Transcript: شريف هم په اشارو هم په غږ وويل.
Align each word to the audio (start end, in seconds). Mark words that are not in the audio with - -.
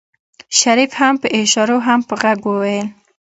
شريف 0.59 0.91
هم 0.99 1.13
په 1.21 1.27
اشارو 1.39 1.77
هم 1.87 1.99
په 2.07 2.13
غږ 2.21 2.39
وويل. 2.47 2.87